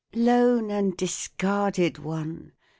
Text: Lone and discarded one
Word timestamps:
Lone 0.15 0.71
and 0.71 0.97
discarded 0.97 1.99
one 1.99 2.53